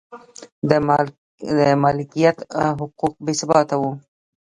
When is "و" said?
3.81-3.83